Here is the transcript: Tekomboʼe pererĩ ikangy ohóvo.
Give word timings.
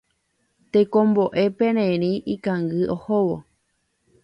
Tekomboʼe 0.71 1.43
pererĩ 1.57 2.11
ikangy 2.33 2.81
ohóvo. 2.95 3.37